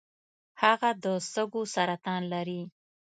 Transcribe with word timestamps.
هغه 0.61 0.89
د 1.03 1.05
سږو 1.31 1.61
سرطان 1.73 2.21
و. 2.31 2.31